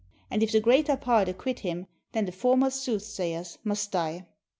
[0.31, 4.25] And if the greater part acquit him, then the former soothsayers must die.